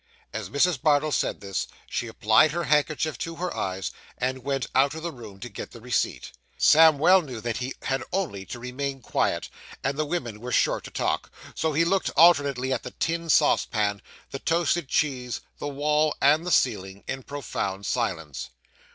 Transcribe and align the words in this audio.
As 0.33 0.49
Mrs. 0.49 0.81
Bardell 0.81 1.11
said 1.11 1.41
this, 1.41 1.67
she 1.87 2.07
applied 2.07 2.53
her 2.53 2.63
handkerchief 2.63 3.19
to 3.19 3.35
her 3.35 3.55
eyes, 3.55 3.91
and 4.17 4.43
went 4.43 4.65
out 4.73 4.95
of 4.95 5.03
the 5.03 5.11
room 5.11 5.39
to 5.41 5.47
get 5.47 5.69
the 5.73 5.79
receipt. 5.79 6.31
Sam 6.57 6.97
well 6.97 7.21
knew 7.21 7.39
that 7.39 7.57
he 7.57 7.75
had 7.83 8.01
only 8.11 8.43
to 8.47 8.57
remain 8.57 9.01
quiet, 9.03 9.47
and 9.83 9.99
the 9.99 10.03
women 10.07 10.41
were 10.41 10.51
sure 10.51 10.81
to 10.81 10.89
talk; 10.89 11.29
so 11.53 11.73
he 11.73 11.85
looked 11.85 12.09
alternately 12.17 12.73
at 12.73 12.81
the 12.81 12.89
tin 12.89 13.29
saucepan, 13.29 14.01
the 14.31 14.39
toasted 14.39 14.87
cheese, 14.89 15.41
the 15.59 15.67
wall, 15.67 16.15
and 16.19 16.47
the 16.47 16.51
ceiling, 16.51 17.03
in 17.07 17.21
profound 17.21 17.85
silence. 17.85 18.49